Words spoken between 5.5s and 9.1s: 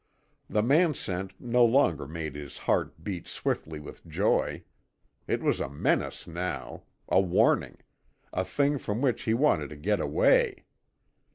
a menace now. A warning. A thing from